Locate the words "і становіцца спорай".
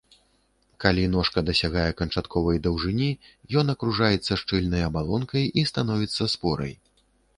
5.61-6.73